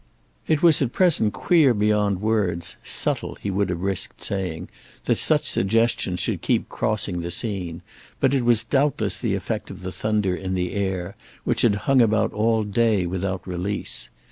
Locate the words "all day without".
12.33-13.47